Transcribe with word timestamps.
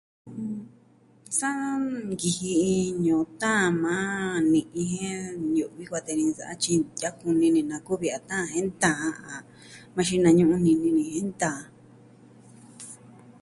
Sa 1.37 1.49
nkiji 2.11 2.51
iin 2.71 2.93
ñu'un 3.05 3.29
taan 3.41 3.69
maa 3.83 4.29
ni'i 4.51 4.81
jen 4.93 5.25
ñu'vi 5.55 5.83
kuatee 5.89 6.17
ni 6.17 6.23
nsa'a 6.29 6.53
tyi 6.61 6.73
ntia'an 6.79 7.15
kuni 7.21 7.47
ni 7.53 7.61
na 7.69 7.77
kuvi 7.87 8.07
a 8.17 8.19
taan 8.29 8.51
jen 8.53 8.67
ntaan 8.71 9.43
ma 9.95 10.01
xinañu'un 10.07 10.61
nini 10.65 10.89
ni 10.95 11.03
jen 11.07 11.17
iin 11.19 11.29
taan. 11.41 11.63